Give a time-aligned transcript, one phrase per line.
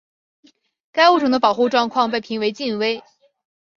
[0.91, 3.03] 该物种的保护状况被评为近危。